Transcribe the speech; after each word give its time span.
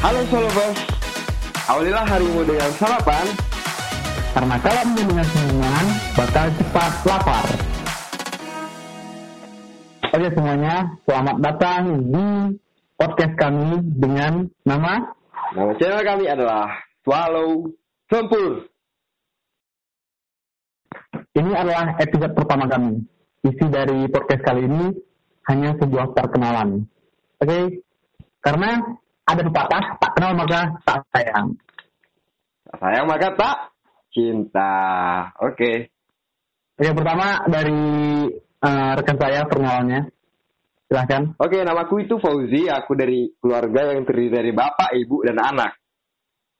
Halo 0.00 0.24
Solobos, 0.32 0.76
awalilah 1.68 2.08
harimu 2.08 2.40
dengan 2.48 2.72
sarapan. 2.80 3.26
Karena 4.32 4.56
kalau 4.64 4.84
dengan 4.96 5.26
senyuman, 5.28 5.86
bakal 6.16 6.46
cepat 6.56 6.92
lapar. 7.04 7.44
Oke 10.08 10.28
semuanya, 10.32 10.88
selamat 11.04 11.36
datang 11.44 11.82
di 12.08 12.26
podcast 12.96 13.34
kami 13.36 13.84
dengan 14.00 14.48
nama 14.64 15.04
Nama 15.52 15.72
channel 15.76 16.00
kami 16.00 16.24
adalah 16.32 16.64
Swallow 17.04 17.68
Sempur. 18.08 18.72
ini 21.36 21.52
adalah 21.52 22.00
episode 22.00 22.32
pertama 22.32 22.64
kami. 22.72 23.04
Isi 23.44 23.68
dari 23.68 24.08
podcast 24.08 24.48
kali 24.48 24.64
ini 24.64 24.96
hanya 25.52 25.76
sebuah 25.76 26.16
perkenalan. 26.16 26.88
Oke, 27.36 27.84
karena 28.40 28.80
ada 29.30 29.42
pepatah 29.46 29.82
tak 30.02 30.10
kenal 30.18 30.32
maka 30.34 30.60
tak 30.82 30.98
sayang. 31.14 31.48
Sayang 32.70 33.06
maka 33.06 33.28
tak 33.34 33.56
cinta. 34.10 34.74
Oke. 35.42 35.90
Oke, 36.80 36.90
pertama 36.96 37.44
dari 37.46 37.82
eh, 38.40 38.90
rekan 38.96 39.16
saya 39.20 39.46
perkenalannya. 39.46 40.00
Silahkan. 40.90 41.22
Oke, 41.38 41.62
namaku 41.62 42.02
itu 42.02 42.18
Fauzi. 42.18 42.66
Aku 42.66 42.98
dari 42.98 43.30
keluarga 43.38 43.94
yang 43.94 44.02
terdiri 44.02 44.42
dari 44.42 44.50
bapak, 44.50 44.90
ibu, 44.98 45.22
dan 45.22 45.38
anak. 45.38 45.78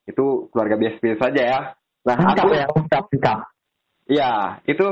Itu 0.06 0.46
keluarga 0.54 0.78
biasa-biasa 0.78 1.18
saja 1.18 1.42
ya. 1.42 1.60
Nah, 2.06 2.16
Lengkap 2.16 2.46
aku 2.46 2.54
ya, 2.56 2.66
lengkap, 2.70 3.04
lengkap. 3.12 3.38
ya 4.10 4.30
itu 4.64 4.86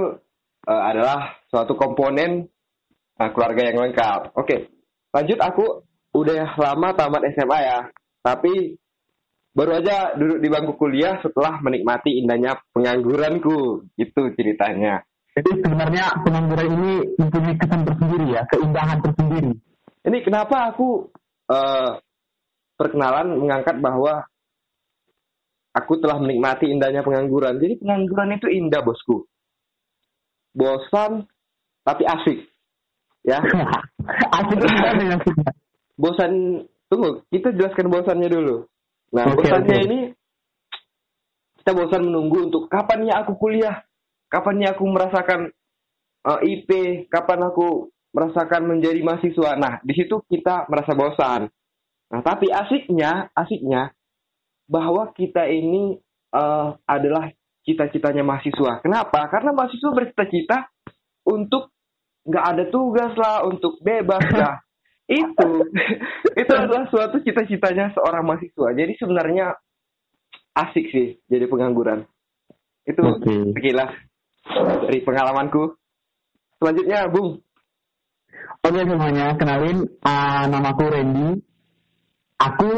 eh, 0.69 0.83
adalah 0.93 1.39
suatu 1.49 1.73
komponen 1.79 2.51
eh, 3.17 3.31
keluarga 3.33 3.63
yang 3.71 3.79
lengkap. 3.81 4.35
Oke, 4.37 4.75
lanjut 5.15 5.39
aku 5.41 5.88
udah 6.23 6.59
lama 6.59 6.89
tamat 6.95 7.23
SMA 7.35 7.59
ya. 7.63 7.79
Tapi 8.23 8.75
baru 9.55 9.79
aja 9.79 10.15
duduk 10.19 10.39
di 10.43 10.49
bangku 10.51 10.75
kuliah 10.79 11.19
setelah 11.23 11.63
menikmati 11.63 12.19
indahnya 12.19 12.59
pengangguranku. 12.75 13.89
Itu 13.95 14.35
ceritanya. 14.35 15.03
Jadi 15.39 15.63
sebenarnya 15.63 16.19
pengangguran 16.27 16.69
ini 16.75 16.93
mempunyai 17.15 17.55
kesan 17.55 17.87
tersendiri 17.87 18.27
ya, 18.35 18.43
keindahan 18.51 18.99
tersendiri. 18.99 19.55
Ini 20.03 20.19
kenapa 20.27 20.75
aku 20.75 21.15
eh, 21.47 21.93
perkenalan 22.75 23.39
mengangkat 23.39 23.79
bahwa 23.79 24.27
aku 25.79 26.03
telah 26.03 26.19
menikmati 26.19 26.67
indahnya 26.67 27.07
pengangguran. 27.07 27.63
Jadi 27.63 27.79
pengangguran 27.79 28.35
itu 28.35 28.51
indah 28.51 28.83
bosku. 28.83 29.31
Bosan 30.59 31.31
tapi 31.87 32.03
asik. 32.03 32.39
Ya, 33.23 33.39
Asik 34.39 34.59
maksudnya? 34.59 35.53
Bosan. 35.99 36.65
Tunggu, 36.89 37.21
kita 37.29 37.53
jelaskan 37.53 37.93
bosannya 37.93 38.33
dulu. 38.33 38.65
Nah, 39.13 39.29
Oke, 39.29 39.45
bosannya 39.45 39.77
oke. 39.77 39.87
ini 39.93 39.99
kita 41.61 41.77
bosan 41.77 42.09
menunggu 42.09 42.49
untuk 42.49 42.65
kapan 42.73 43.05
ya 43.05 43.21
aku 43.21 43.37
kuliah, 43.37 43.85
kapan 44.33 44.65
ya 44.65 44.73
aku 44.73 44.89
merasakan 44.89 45.53
eh, 46.25 46.41
IP, 46.49 46.71
kapan 47.13 47.45
aku 47.45 47.93
merasakan 48.17 48.73
menjadi 48.73 49.05
mahasiswa. 49.05 49.61
Nah, 49.61 49.85
di 49.85 49.93
situ 49.93 50.25
kita 50.33 50.65
merasa 50.73 50.97
bosan. 50.97 51.53
Nah, 52.09 52.21
tapi 52.25 52.49
asiknya, 52.49 53.29
asiknya 53.37 53.93
bahwa 54.65 55.13
kita 55.13 55.45
ini 55.45 56.01
eh, 56.33 56.69
adalah 56.89 57.29
cita-citanya 57.69 58.25
mahasiswa. 58.25 58.81
Kenapa? 58.81 59.29
Karena 59.29 59.53
mahasiswa 59.53 59.93
bercita-cita 59.93 60.73
untuk 61.29 61.69
nggak 62.25 62.45
ada 62.45 62.65
tugas 62.73 63.13
lah, 63.13 63.45
untuk 63.45 63.77
bebas 63.85 64.25
lah. 64.33 64.57
itu, 65.09 65.49
itu 66.45 66.53
adalah 66.53 66.85
suatu 66.93 67.17
cita-citanya 67.25 67.97
seorang 67.97 68.29
mahasiswa. 68.29 68.69
Jadi 68.77 68.93
sebenarnya 69.01 69.57
asik 70.53 70.93
sih 70.93 71.17
jadi 71.27 71.49
pengangguran. 71.49 72.05
Itu 72.85 73.01
Oke. 73.01 73.57
sekilas 73.57 73.93
dari 74.85 75.01
pengalamanku. 75.01 75.77
Selanjutnya, 76.61 77.09
Bung. 77.09 77.41
Oke 78.59 78.81
semuanya, 78.85 79.39
kenalin 79.39 79.87
uh, 80.03 80.45
namaku 80.51 80.85
Randy. 80.91 81.29
Aku 82.39 82.71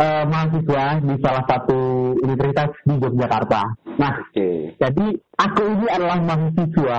uh, 0.00 0.24
mahasiswa 0.26 0.84
di 1.00 1.14
salah 1.22 1.44
satu 1.48 1.80
universitas 2.20 2.74
di 2.84 2.94
Yogyakarta. 2.98 3.62
Nah, 3.96 4.12
Oke. 4.26 4.74
jadi 4.76 5.06
aku 5.38 5.62
ini 5.64 5.86
adalah 5.88 6.18
mahasiswa 6.20 6.98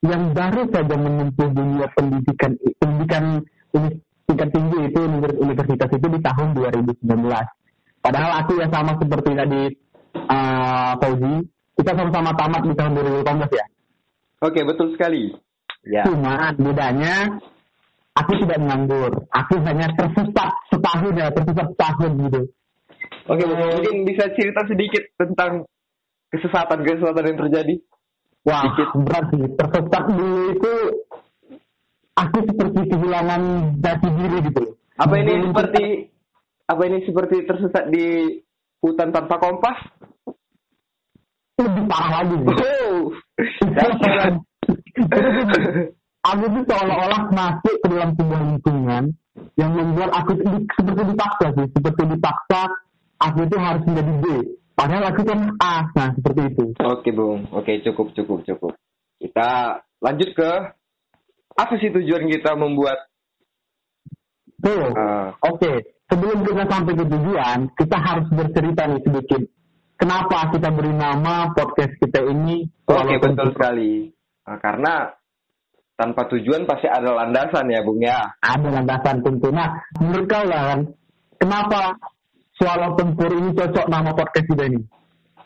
yang 0.00 0.32
baru 0.32 0.64
saja 0.72 0.96
menempuh 0.96 1.48
dunia 1.52 1.86
pendidikan 1.92 2.56
pendidikan 2.80 3.24
tingkat 4.24 4.48
tinggi 4.54 4.78
itu 4.88 4.98
univers- 5.02 5.38
universitas 5.40 5.90
itu 5.92 6.06
di 6.08 6.20
tahun 6.24 6.48
2019. 6.56 7.04
Padahal 8.00 8.30
aku 8.40 8.56
ya 8.56 8.66
sama 8.72 8.96
seperti 8.96 9.30
tadi 9.36 9.62
uh, 10.16 10.92
Fauzi, 10.96 11.34
kita 11.76 11.92
sama-sama 11.92 12.32
tamat 12.32 12.62
di 12.64 12.72
tahun 12.72 12.92
2018 12.96 13.60
ya. 13.60 13.66
Oke, 14.40 14.60
betul 14.64 14.96
sekali. 14.96 15.36
Ya. 15.84 16.08
Cuma 16.08 16.52
bedanya 16.56 17.36
aku 18.16 18.32
tidak 18.40 18.56
menganggur. 18.56 19.12
Aku 19.28 19.60
hanya 19.68 19.92
tersesat 19.92 20.50
setahun 20.72 21.12
ya, 21.12 21.28
tersesat 21.28 21.66
setahun 21.76 22.10
gitu. 22.24 22.40
Oke, 23.28 23.44
Bung. 23.44 23.60
mungkin 23.60 23.96
bisa 24.08 24.32
cerita 24.32 24.64
sedikit 24.64 25.04
tentang 25.20 25.68
kesesatan-kesesatan 26.32 27.24
yang 27.28 27.38
terjadi. 27.46 27.74
Wah, 28.48 28.62
Dikit. 28.72 28.88
berat 29.04 29.24
sih. 29.32 29.42
Tersesat 29.52 30.02
dulu 30.08 30.40
itu 30.56 30.72
aku 32.16 32.38
seperti 32.48 32.80
kehilangan 32.88 33.42
jati 33.84 34.08
diri 34.16 34.38
gitu. 34.48 34.60
loh. 34.64 34.72
Apa 35.00 35.14
ini 35.16 35.32
Belum 35.32 35.52
seperti 35.52 35.84
apa 36.70 36.82
ini 36.86 36.98
seperti 37.04 37.36
tersesat 37.48 37.84
di 37.92 38.06
hutan 38.80 39.08
tanpa 39.12 39.36
kompas? 39.40 39.78
lebih 41.60 41.84
parah 41.92 42.24
lagi. 42.24 42.36
Gitu. 42.40 42.52
Oh. 43.80 44.36
aku 46.30 46.44
tuh 46.52 46.62
seolah-olah 46.68 47.22
masuk 47.32 47.74
ke 47.80 47.86
dalam 47.88 48.12
sebuah 48.12 48.40
lingkungan 48.44 49.04
yang 49.56 49.70
membuat 49.72 50.10
aku 50.12 50.36
seperti 50.76 51.02
dipaksa 51.08 51.46
sih, 51.56 51.66
seperti 51.72 52.02
dipaksa 52.12 52.60
aku 53.24 53.38
itu 53.48 53.56
harus 53.56 53.82
menjadi 53.88 54.12
B. 54.20 54.24
Padahal 54.80 55.12
aku 55.12 55.20
kan 55.28 55.40
A, 55.60 55.92
nah 55.92 56.08
seperti 56.16 56.40
itu. 56.56 56.64
Oke, 56.80 57.12
Bung. 57.12 57.44
Oke, 57.52 57.84
cukup 57.84 58.16
cukup 58.16 58.48
cukup. 58.48 58.72
Kita 59.20 59.76
lanjut 60.00 60.32
ke 60.32 60.50
apa 61.52 61.72
sih 61.76 61.92
tujuan 61.92 62.24
kita 62.32 62.56
membuat 62.56 62.96
Tuh, 64.60 64.92
eh, 64.92 65.28
oke. 65.40 65.72
Sebelum 66.08 66.44
kita 66.44 66.64
sampai 66.68 66.92
ke 66.92 67.04
tujuan, 67.08 67.58
kita 67.76 67.96
harus 67.96 68.28
bercerita 68.32 68.88
nih 68.88 69.00
sedikit. 69.04 69.42
Kenapa 70.00 70.48
kita 70.52 70.68
beri 70.72 70.92
nama 70.96 71.52
podcast 71.52 71.96
kita 72.00 72.24
ini? 72.24 72.64
Oke, 72.88 72.96
Soal 72.96 73.20
betul 73.20 73.48
sekali. 73.52 73.92
Nah, 74.48 74.58
karena 74.60 74.94
tanpa 75.96 76.24
tujuan 76.32 76.64
pasti 76.64 76.88
ada 76.88 77.12
landasan 77.12 77.68
ya, 77.68 77.80
Bung 77.84 78.00
ya. 78.00 78.32
Ada 78.40 78.68
landasan 78.80 79.20
tentu. 79.20 79.48
Nah, 79.52 79.76
menurut 80.00 80.24
kau 80.28 80.44
lah 80.44 80.62
kan, 80.72 80.80
kenapa 81.36 81.80
Swallow 82.60 82.92
Tempur 82.92 83.32
ini 83.32 83.56
cocok 83.56 83.88
nama 83.88 84.12
podcast 84.12 84.44
kita 84.44 84.68
ini? 84.68 84.84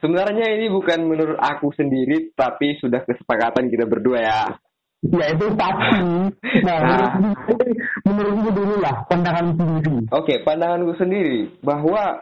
Sebenarnya 0.03 0.51
ini 0.59 0.67
bukan 0.67 1.07
menurut 1.07 1.39
aku 1.39 1.71
sendiri, 1.71 2.35
tapi 2.35 2.75
sudah 2.83 3.07
kesepakatan 3.07 3.71
kita 3.71 3.87
berdua 3.87 4.19
ya. 4.19 4.41
Ya 5.07 5.27
itu 5.31 5.47
pasti. 5.55 6.03
Nah, 6.67 6.77
Nah. 6.83 7.15
menurut 7.15 7.71
menurutmu 8.03 8.51
dulu 8.51 8.75
lah, 8.83 9.07
pandangan 9.07 9.55
sendiri. 9.55 10.11
Oke, 10.11 10.43
pandanganku 10.43 10.99
sendiri 10.99 11.55
bahwa 11.63 12.19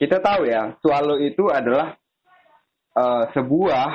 kita 0.00 0.24
tahu 0.24 0.48
ya, 0.48 0.72
swallow 0.80 1.20
itu 1.20 1.44
adalah 1.52 2.00
eh, 2.96 3.24
sebuah 3.36 3.88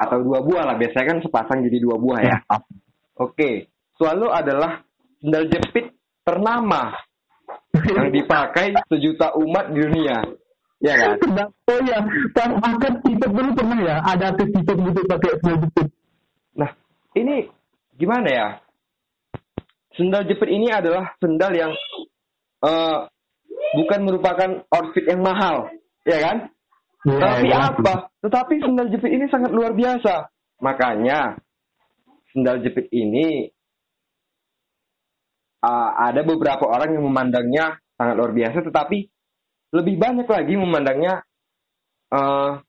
atau 0.00 0.18
dua 0.24 0.40
buah 0.40 0.72
lah. 0.72 0.76
Biasanya 0.80 1.06
kan 1.14 1.18
sepasang 1.20 1.68
jadi 1.68 1.78
dua 1.84 2.00
buah 2.00 2.20
ya. 2.24 2.36
Oke, 3.20 3.68
swallow 4.00 4.32
adalah 4.32 4.80
sendal 5.20 5.52
jepit 5.52 5.92
ternama 6.24 6.96
yang 7.90 8.08
dipakai 8.14 8.74
sejuta 8.90 9.34
umat 9.38 9.70
di 9.74 9.78
dunia. 9.82 10.18
Ya 10.82 10.94
kan? 10.98 11.14
Oh 11.70 11.80
ya, 11.86 12.02
pas 12.34 12.50
angkat 12.58 12.94
kita 13.06 13.30
dulu 13.30 13.54
pernah 13.54 13.78
ya, 13.86 13.96
ada 14.02 14.34
artis 14.34 14.50
gitu 14.50 15.00
pakai 15.06 15.30
sendal 15.38 15.56
jepit. 15.62 15.86
Nah, 16.58 16.70
ini 17.14 17.46
gimana 17.94 18.28
ya? 18.28 18.48
Sendal 19.94 20.26
jepit 20.26 20.50
ini 20.50 20.74
adalah 20.74 21.14
sendal 21.22 21.54
yang 21.54 21.70
eh, 22.66 22.98
bukan 23.78 24.00
merupakan 24.02 24.50
outfit 24.74 25.06
yang 25.06 25.22
mahal, 25.22 25.70
ya 26.02 26.18
kan? 26.18 26.36
Iya, 27.06 27.18
Tapi 27.18 27.46
iya. 27.46 27.58
apa? 27.70 27.94
Tetapi 28.26 28.54
sendal 28.66 28.90
jepit 28.90 29.10
ini 29.14 29.26
sangat 29.30 29.54
luar 29.54 29.78
biasa. 29.78 30.34
Makanya 30.58 31.38
sendal 32.34 32.58
jepit 32.58 32.90
ini 32.90 33.51
uh, 35.62 35.90
ada 35.96 36.26
beberapa 36.26 36.66
orang 36.66 36.98
yang 36.98 37.04
memandangnya 37.06 37.78
sangat 37.96 38.14
luar 38.18 38.32
biasa, 38.34 38.58
tetapi 38.66 38.98
lebih 39.72 39.96
banyak 39.96 40.28
lagi 40.28 40.54
memandangnya 40.58 41.22
uh, 42.12 42.60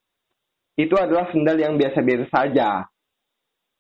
itu 0.80 0.96
adalah 0.96 1.30
sendal 1.34 1.58
yang 1.60 1.76
biasa-biasa 1.76 2.26
saja. 2.32 2.88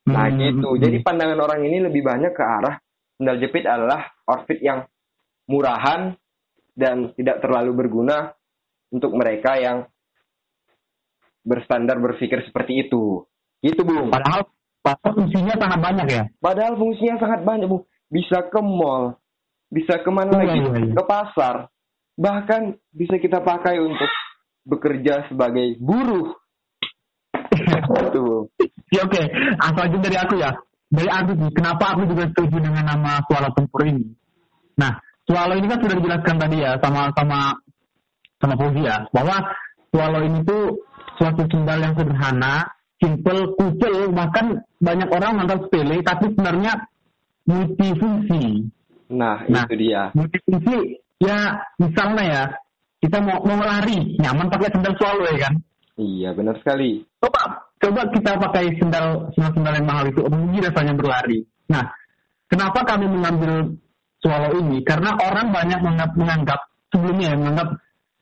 Nah 0.03 0.27
Hmm, 0.27 0.35
gitu. 0.35 0.75
hmm, 0.75 0.81
Jadi 0.83 0.97
hmm. 0.99 1.05
pandangan 1.07 1.39
orang 1.39 1.63
ini 1.63 1.77
lebih 1.79 2.03
banyak 2.03 2.35
ke 2.35 2.43
arah 2.43 2.75
sendal 3.15 3.39
jepit 3.39 3.63
adalah 3.63 4.11
outfit 4.27 4.59
yang 4.59 4.83
murahan, 5.47 6.17
dan 6.73 7.13
tidak 7.13 7.41
terlalu 7.41 7.85
berguna 7.85 8.33
untuk 8.89 9.13
mereka 9.13 9.57
yang 9.61 9.85
berstandar 11.45 12.01
berpikir 12.01 12.41
seperti 12.49 12.87
itu. 12.87 13.25
Gitu, 13.61 13.81
Bung. 13.85 14.11
Padahal, 14.11 14.49
padahal 14.83 15.13
fungsinya 15.23 15.55
sangat 15.55 15.79
banyak 15.79 16.07
ya. 16.09 16.23
Padahal 16.41 16.73
fungsinya 16.75 17.15
sangat 17.21 17.41
banyak, 17.45 17.67
Bung. 17.69 17.83
Bisa 18.13 18.45
ke 18.53 18.61
mall, 18.61 19.17
bisa 19.73 19.97
ke 20.05 20.09
mana 20.13 20.37
lagi, 20.37 20.61
iya, 20.61 20.69
iya. 20.85 20.93
ke 20.93 21.03
pasar. 21.09 21.73
Bahkan 22.13 22.77
bisa 22.93 23.17
kita 23.17 23.41
pakai 23.41 23.81
untuk 23.81 24.11
bekerja 24.69 25.25
sebagai 25.33 25.81
buruh. 25.81 26.29
Ya 28.93 29.09
oke, 29.09 29.21
asal 29.57 29.89
aja 29.89 29.97
dari 29.97 30.17
aku 30.21 30.37
ya. 30.37 30.53
Dari 30.93 31.09
aku 31.09 31.33
sih, 31.33 31.49
kenapa 31.57 31.97
aku 31.97 32.05
juga 32.05 32.29
setuju 32.29 32.61
dengan 32.61 32.85
nama 32.85 33.25
Swallow 33.25 33.49
Tempur 33.57 33.89
ini. 33.89 34.05
Nah, 34.77 34.93
Swallow 35.25 35.57
ini 35.57 35.65
kan 35.65 35.81
sudah 35.81 35.97
dijelaskan 35.97 36.37
tadi 36.37 36.61
ya 36.61 36.77
sama 36.77 37.09
sama 37.17 37.57
sama 38.37 38.53
Fauzi 38.53 38.85
ya, 38.85 39.09
bahwa 39.09 39.49
Swallow 39.89 40.21
ini 40.21 40.45
tuh 40.45 40.85
suatu 41.17 41.41
sendal 41.49 41.81
yang 41.81 41.97
sederhana, 41.97 42.69
simple, 43.01 43.57
kucel, 43.57 44.13
bahkan 44.13 44.61
banyak 44.77 45.09
orang 45.09 45.41
menganggap 45.41 45.59
sepele, 45.65 45.97
tapi 46.05 46.29
sebenarnya 46.29 46.73
multifungsi. 47.47 48.71
Nah, 49.13 49.45
Nah. 49.51 49.65
itu 49.67 49.75
dia. 49.77 50.09
Multifungsi, 50.15 50.97
ya 51.21 51.59
misalnya 51.77 52.23
ya, 52.23 52.43
kita 53.03 53.19
mau 53.19 53.43
mau 53.43 53.59
lari, 53.61 54.15
nyaman 54.17 54.47
pakai 54.47 54.71
sendal 54.71 54.95
Swallow 54.95 55.27
ya 55.27 55.49
kan? 55.49 55.53
Iya, 55.93 56.29
benar 56.33 56.57
sekali. 56.57 57.05
coba 57.21 57.69
coba 57.77 58.01
kita 58.09 58.31
pakai 58.39 58.73
sendal 58.81 59.29
sendal 59.37 59.51
sendal 59.53 59.73
yang 59.77 59.87
mahal 59.87 60.05
itu 60.09 60.21
rugi 60.25 60.59
rasanya 60.63 60.93
berlari. 60.97 61.39
Nah, 61.69 61.85
kenapa 62.49 62.81
kami 62.83 63.05
mengambil 63.05 63.77
swallow 64.19 64.57
ini? 64.57 64.81
Karena 64.81 65.13
orang 65.21 65.53
banyak 65.53 65.79
menganggap, 65.85 66.11
menganggap 66.17 66.59
sebelumnya 66.89 67.27
ya, 67.31 67.37
menganggap 67.37 67.69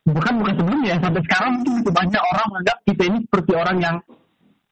bukan 0.01 0.33
bukan 0.41 0.53
sebelumnya 0.59 0.93
sampai 0.99 1.21
sekarang 1.29 1.51
mungkin 1.61 1.73
itu 1.79 1.91
banyak 1.93 2.21
orang 2.21 2.45
menganggap 2.51 2.77
kita 2.83 3.03
ini 3.07 3.17
seperti 3.23 3.51
orang 3.55 3.77
yang 3.79 3.95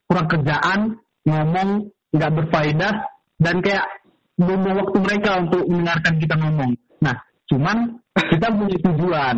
kurang 0.09 0.27
kerjaan, 0.27 0.79
ngomong 1.23 1.69
nggak 2.11 2.31
berfaedah 2.35 2.93
dan 3.39 3.55
kayak 3.63 3.85
buang 4.39 4.63
waktu 4.63 4.97
mereka 5.03 5.31
untuk 5.43 5.63
mendengarkan 5.67 6.13
kita 6.15 6.35
ngomong. 6.39 6.71
Nah, 7.03 7.15
cuman 7.51 7.77
kita 8.31 8.47
punya 8.55 8.77
tujuan. 8.87 9.37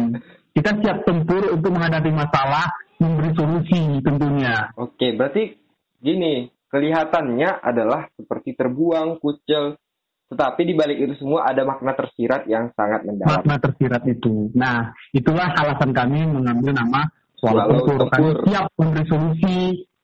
Kita 0.51 0.71
siap 0.83 0.97
tempur 1.07 1.47
untuk 1.49 1.71
menghadapi 1.73 2.11
masalah, 2.11 2.69
memberi 2.99 3.31
solusi 3.33 4.03
tentunya. 4.03 4.69
Oke, 4.77 5.15
berarti 5.15 5.57
gini, 5.97 6.51
kelihatannya 6.69 7.63
adalah 7.63 8.11
seperti 8.13 8.53
terbuang, 8.59 9.23
kucel, 9.23 9.79
tetapi 10.31 10.61
di 10.63 10.73
balik 10.75 10.97
itu 10.99 11.13
semua 11.19 11.43
ada 11.47 11.67
makna 11.67 11.91
tersirat 11.91 12.47
yang 12.47 12.71
sangat 12.75 13.03
mendalam. 13.03 13.41
makna 13.41 13.55
tersirat 13.59 14.03
itu. 14.07 14.47
Nah, 14.55 14.95
itulah 15.11 15.51
alasan 15.55 15.91
kami 15.91 16.23
mengambil 16.23 16.71
nama 16.71 17.03
Swallow 17.35 17.83
Tempur. 17.83 18.07
Kami 18.07 18.29
siap 18.47 18.65
memberi 18.79 19.05
solusi, 19.11 19.57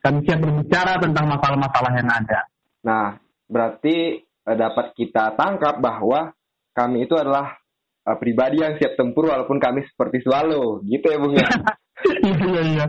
kami 0.03 0.27
siap 0.27 0.39
berbicara 0.43 0.99
tentang 0.99 1.31
masalah-masalah 1.31 1.91
yang 1.95 2.09
ada. 2.11 2.39
Nah, 2.83 3.07
berarti 3.47 4.26
dapat 4.53 4.95
kita 4.95 5.35
tangkap 5.35 5.81
bahwa 5.81 6.31
kami 6.71 7.03
itu 7.03 7.17
adalah 7.17 7.57
eh, 8.05 8.17
pribadi 8.21 8.61
yang 8.61 8.77
siap 8.79 8.95
tempur 8.95 9.27
walaupun 9.27 9.57
kami 9.57 9.83
seperti 9.83 10.23
swallow, 10.23 10.79
gitu 10.85 11.05
ya 11.09 11.17
Bung 11.19 11.35
ya. 11.35 11.47
Iya, 11.97 12.37
iya, 12.45 12.61
iya. 12.61 12.85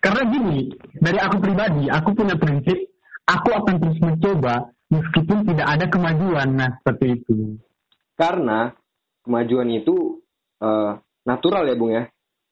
Karena 0.00 0.22
gini, 0.28 0.68
dari 0.96 1.16
aku 1.16 1.36
pribadi, 1.40 1.88
aku 1.88 2.12
punya 2.12 2.36
prinsip, 2.36 2.76
aku 3.24 3.48
akan 3.52 3.74
terus 3.80 3.98
mencoba 4.00 4.68
meskipun 4.88 5.44
tidak 5.44 5.66
ada 5.66 5.86
kemajuan. 5.88 6.48
Nah, 6.52 6.70
seperti 6.80 7.20
itu. 7.20 7.56
Karena 8.16 8.72
kemajuan 9.24 9.68
itu 9.72 10.20
eh, 10.60 10.92
natural 11.24 11.64
ya 11.64 11.76
Bung 11.76 11.92
ya. 11.92 12.04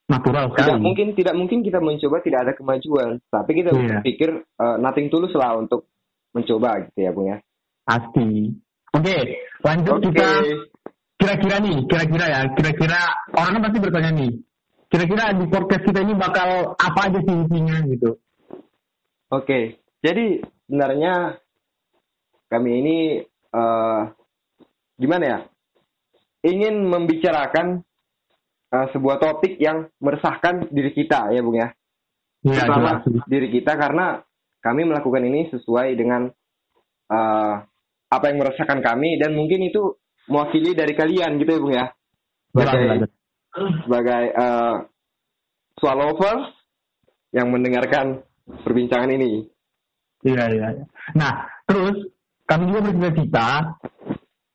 Natural 0.08 0.48
Tidak 0.48 0.64
sekali. 0.64 0.80
mungkin 0.80 1.06
tidak 1.12 1.34
mungkin 1.36 1.60
kita 1.60 1.84
mencoba 1.84 2.16
tidak 2.24 2.40
ada 2.48 2.52
kemajuan, 2.56 3.20
tapi 3.28 3.50
kita 3.60 3.76
Iya. 3.76 4.00
berpikir 4.00 4.30
eh, 4.40 4.76
nothing 4.80 5.12
tulus 5.12 5.36
lah 5.36 5.56
untuk 5.60 5.84
mencoba 6.38 6.86
gitu 6.86 6.98
ya 7.02 7.10
Bung 7.10 7.28
ya. 7.34 7.38
Pasti. 7.82 8.28
Oke, 8.94 9.16
lanjut 9.66 9.98
Oke. 10.00 10.04
kita 10.08 10.28
kira-kira 11.18 11.56
nih, 11.60 11.76
kira-kira 11.90 12.26
ya, 12.30 12.40
kira-kira 12.54 13.00
orang 13.34 13.58
kan 13.58 13.64
pasti 13.68 13.78
bertanya 13.82 14.10
nih, 14.14 14.30
kira-kira 14.88 15.24
di 15.36 15.44
podcast 15.50 15.84
kita 15.84 16.00
ini 16.06 16.14
bakal 16.16 16.78
apa 16.78 17.00
aja 17.10 17.18
sih 17.20 17.36
isinya 17.44 17.76
gitu. 17.90 18.10
Oke, 19.28 19.82
jadi 20.00 20.40
sebenarnya 20.64 21.36
kami 22.48 22.70
ini 22.80 22.96
eh, 23.28 24.00
gimana 24.96 25.24
ya? 25.26 25.38
Ingin 26.48 26.86
membicarakan 26.86 27.84
eh, 28.72 28.86
sebuah 28.94 29.20
topik 29.20 29.60
yang 29.60 29.92
meresahkan 30.00 30.72
diri 30.72 30.96
kita 30.96 31.34
ya, 31.34 31.44
Bung 31.44 31.60
ya. 31.60 31.68
Terutama 32.38 33.02
jelas. 33.02 33.26
diri 33.26 33.48
kita 33.50 33.74
karena 33.74 34.22
kami 34.58 34.86
melakukan 34.86 35.22
ini 35.24 35.50
sesuai 35.50 35.94
dengan 35.94 36.28
eh, 37.10 37.54
apa 38.08 38.24
yang 38.32 38.38
meresahkan 38.40 38.80
kami 38.80 39.20
dan 39.20 39.36
mungkin 39.36 39.68
itu 39.68 39.96
mewakili 40.28 40.76
dari 40.76 40.92
kalian 40.92 41.40
gitu 41.40 41.50
ya, 41.50 41.60
Bung 41.60 41.74
ya. 41.74 41.86
Sebagai 42.52 43.08
sebagai 43.84 44.24
eh, 44.32 44.76
swallowers 45.80 46.52
yang 47.32 47.52
mendengarkan 47.52 48.24
perbincangan 48.64 49.12
ini. 49.12 49.44
Iya, 50.24 50.44
iya. 50.50 50.66
iya. 50.74 50.84
Nah, 51.14 51.32
terus 51.68 51.96
kami 52.48 52.72
juga 52.72 52.88
bercita-cita 52.88 53.48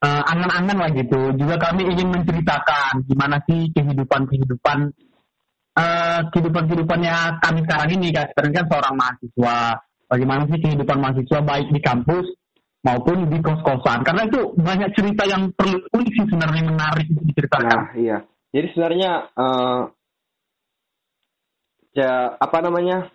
eh, 0.04 0.24
angan-angan 0.34 0.78
lah 0.78 0.90
gitu. 0.94 1.22
Juga 1.38 1.56
kami 1.62 1.88
ingin 1.88 2.10
menceritakan 2.12 3.06
gimana 3.08 3.38
sih 3.46 3.70
kehidupan-kehidupan 3.72 4.78
eh, 5.78 6.20
kehidupan-kehidupannya 6.34 7.16
kami 7.42 7.60
sekarang 7.66 7.90
ini 7.98 8.08
kan 8.12 8.26
sekarang 8.34 8.52
kan 8.54 8.66
seorang 8.70 8.94
mahasiswa. 8.98 9.60
Bagaimana 10.14 10.46
sih 10.46 10.62
kehidupan 10.62 11.02
mahasiswa 11.02 11.42
baik 11.42 11.74
di 11.74 11.82
kampus 11.82 12.30
maupun 12.86 13.26
di 13.34 13.42
kos-kosan. 13.42 14.06
Karena 14.06 14.30
itu 14.30 14.54
banyak 14.54 14.94
cerita 14.94 15.26
yang 15.26 15.50
perlu 15.58 15.82
unik 15.90 16.10
sih 16.14 16.26
sebenarnya 16.30 16.64
menarik 16.70 17.08
diceritakan. 17.10 17.74
Nah, 17.82 17.90
iya. 17.98 18.18
Jadi 18.54 18.68
sebenarnya 18.78 19.12
eh 19.34 19.82
ya 21.98 22.38
apa 22.38 22.58
namanya? 22.62 23.10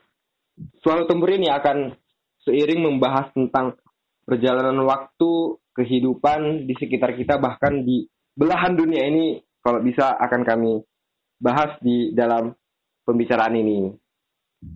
Suara 0.83 1.07
tempur 1.07 1.31
ini 1.31 1.47
akan 1.47 1.95
seiring 2.43 2.83
membahas 2.83 3.31
tentang 3.31 3.79
perjalanan 4.27 4.83
waktu, 4.83 5.55
kehidupan 5.79 6.67
di 6.67 6.75
sekitar 6.75 7.15
kita 7.15 7.39
bahkan 7.39 7.87
di 7.87 8.11
belahan 8.35 8.75
dunia 8.75 9.07
ini 9.07 9.39
kalau 9.63 9.79
bisa 9.87 10.19
akan 10.19 10.43
kami 10.43 10.83
bahas 11.39 11.79
di 11.79 12.11
dalam 12.11 12.51
pembicaraan 13.07 13.55
ini. 13.55 13.95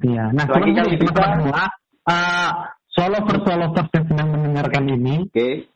Iya. 0.07 0.31
Nah, 0.31 0.47
Lagi 0.47 0.71
teman-teman 0.71 1.03
kita- 1.03 1.35
semua, 1.43 1.63
eh, 2.09 2.51
solopers-solopers 2.93 3.89
yang 3.93 4.05
sedang 4.09 4.29
mendengarkan 4.33 4.85
ini, 4.89 5.27
Oke. 5.29 5.69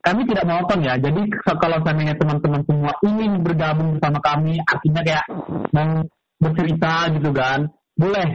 kami 0.00 0.20
tidak 0.28 0.44
memotong 0.48 0.82
ya. 0.84 0.94
Jadi 0.96 1.20
kalau 1.44 1.78
seandainya 1.84 2.16
teman-teman 2.16 2.62
semua 2.64 2.92
ingin 3.04 3.32
bergabung 3.44 3.96
bersama 3.96 4.18
kami, 4.24 4.60
artinya 4.64 5.00
kayak 5.04 5.24
mau 5.72 6.04
bercerita 6.40 7.08
gitu 7.14 7.30
kan, 7.32 7.68
boleh 7.94 8.28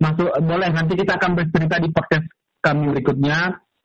masuk, 0.00 0.30
boleh. 0.42 0.68
Nanti 0.72 0.92
kita 0.98 1.16
akan 1.16 1.30
bercerita 1.38 1.76
di 1.80 1.88
podcast 1.92 2.26
kami 2.64 2.82
berikutnya. 2.92 3.38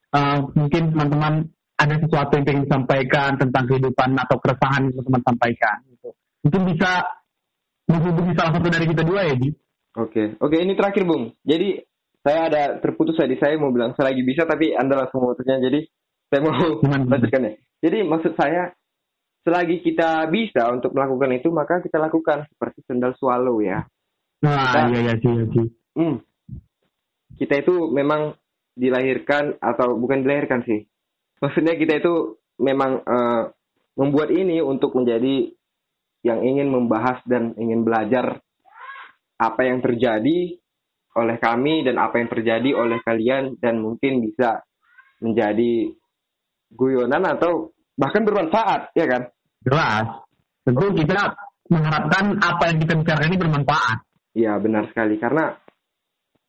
Eh, 0.09 0.37
mungkin 0.57 0.83
teman-teman 0.95 1.33
ada 1.79 1.95
sesuatu 2.01 2.35
yang 2.35 2.43
ingin 2.43 2.63
disampaikan 2.67 3.39
tentang 3.39 3.63
kehidupan 3.69 4.09
atau 4.19 4.35
keresahan 4.41 4.89
yang 4.89 4.93
teman-teman 4.99 5.23
sampaikan. 5.23 5.77
Gitu. 5.87 6.09
Mungkin 6.43 6.61
bisa 6.75 6.91
menghubungi 7.87 8.33
salah 8.35 8.51
satu 8.57 8.67
dari 8.67 8.85
kita 8.89 9.03
dua 9.07 9.21
ya, 9.27 9.35
Di. 9.37 9.49
Oke, 9.97 10.37
oke 10.37 10.55
ini 10.55 10.77
terakhir 10.77 11.03
Bung. 11.07 11.33
Jadi 11.41 11.81
saya 12.19 12.39
ada 12.51 12.63
terputus 12.83 13.15
tadi 13.15 13.39
saya 13.39 13.55
mau 13.55 13.71
bilang 13.71 13.95
selagi 13.95 14.21
bisa 14.27 14.43
tapi 14.43 14.75
anda 14.75 14.99
langsung 14.99 15.23
memutusnya. 15.23 15.63
Jadi 15.63 15.79
saya 16.27 16.39
mau 16.43 16.53
lanjutkan 17.11 17.47
ya. 17.47 17.53
Jadi 17.79 17.97
maksud 18.03 18.33
saya 18.35 18.75
selagi 19.47 19.79
kita 19.79 20.27
bisa 20.27 20.67
untuk 20.69 20.91
melakukan 20.91 21.31
itu 21.39 21.47
maka 21.49 21.79
kita 21.79 21.95
lakukan 21.95 22.43
seperti 22.51 22.83
sendal 22.85 23.15
swallow 23.15 23.63
ya. 23.63 23.87
Nah, 24.43 24.55
Kita- 24.71 24.87
iya, 24.91 24.99
iya, 24.99 25.13
sih, 25.19 25.31
iya, 25.31 25.45
sih. 25.51 25.67
Hmm. 25.95 26.15
Kita 27.39 27.55
itu 27.59 27.87
memang 27.91 28.35
dilahirkan 28.75 29.59
atau 29.59 29.95
bukan 29.95 30.23
dilahirkan 30.23 30.63
sih. 30.67 30.83
Maksudnya 31.39 31.79
kita 31.79 32.03
itu 32.03 32.35
memang 32.59 32.99
eh, 32.99 33.43
membuat 33.95 34.31
ini 34.31 34.59
untuk 34.59 34.95
menjadi 34.95 35.55
yang 36.23 36.43
ingin 36.43 36.67
membahas 36.67 37.23
dan 37.23 37.55
ingin 37.55 37.87
belajar 37.87 38.43
apa 39.39 39.61
yang 39.63 39.79
terjadi 39.79 40.58
oleh 41.19 41.37
kami 41.37 41.83
dan 41.83 41.99
apa 41.99 42.23
yang 42.23 42.29
terjadi 42.31 42.69
oleh 42.73 43.03
kalian 43.03 43.59
dan 43.59 43.83
mungkin 43.83 44.23
bisa 44.23 44.63
menjadi 45.19 45.91
guyonan 46.71 47.27
atau 47.27 47.75
bahkan 47.99 48.23
bermanfaat 48.23 48.95
ya 48.95 49.05
kan? 49.05 49.27
Jelas. 49.67 50.07
Tentu 50.63 50.95
kita 50.95 51.35
mengharapkan 51.67 52.39
apa 52.39 52.63
yang 52.71 52.77
kita 52.79 52.93
bicarakan 52.95 53.29
ini 53.29 53.39
bermanfaat. 53.39 53.97
Iya 54.33 54.55
benar 54.63 54.87
sekali 54.87 55.19
karena 55.19 55.57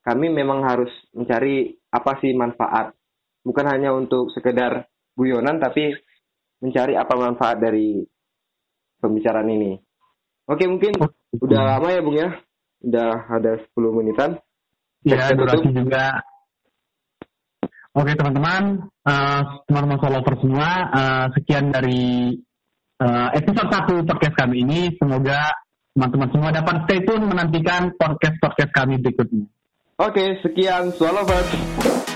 kami 0.06 0.30
memang 0.30 0.62
harus 0.64 0.92
mencari 1.12 1.74
apa 1.90 2.22
sih 2.22 2.32
manfaat 2.32 2.94
bukan 3.42 3.66
hanya 3.66 3.90
untuk 3.92 4.30
sekedar 4.32 4.86
guyonan 5.16 5.58
tapi 5.58 5.92
mencari 6.60 6.94
apa 6.94 7.14
manfaat 7.16 7.56
dari 7.58 8.04
pembicaraan 9.00 9.48
ini. 9.48 9.72
Oke, 10.50 10.68
mungkin 10.68 10.92
udah 11.40 11.60
lama 11.76 11.88
ya, 11.88 12.00
Bung 12.04 12.16
ya. 12.18 12.30
Udah 12.84 13.10
ada 13.32 13.52
10 13.76 13.96
menitan. 13.96 14.36
Ya, 15.00 15.32
durasi 15.32 15.72
juga. 15.72 16.20
Oke, 17.90 18.14
teman-teman, 18.14 18.86
uh, 19.02 19.42
teman-teman 19.66 19.98
solover 19.98 20.34
semua, 20.38 20.70
uh, 20.94 21.26
sekian 21.34 21.74
dari 21.74 22.38
uh, 23.02 23.28
episode 23.34 23.66
1 23.66 24.06
podcast 24.06 24.34
kami 24.38 24.62
ini. 24.62 24.94
Semoga 24.94 25.50
teman-teman 25.96 26.30
semua 26.30 26.54
dapat 26.54 26.86
stay 26.86 27.02
tune 27.02 27.26
menantikan 27.26 27.90
podcast-podcast 27.98 28.70
kami 28.70 29.02
berikutnya. 29.02 29.48
Oke, 29.98 30.38
sekian 30.40 30.94
Swallover. 30.94 32.09